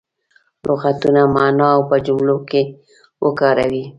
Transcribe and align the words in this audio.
لغتونه 0.67 1.21
معنا 1.35 1.67
او 1.75 1.81
په 1.89 1.95
جملو 2.05 2.37
کې 2.49 2.61
وکاروي. 3.23 3.83